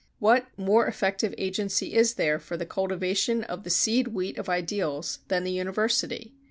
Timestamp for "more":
0.57-0.87